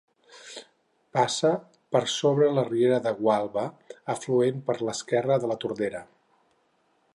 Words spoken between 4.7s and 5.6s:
per l'esquerra de